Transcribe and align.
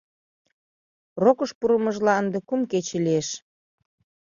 Рокыш 1.23 1.51
пурымыжлан 1.59 2.17
ынде 2.21 2.39
кум 2.47 2.61
кече 2.71 2.97
лиеш. 3.05 3.29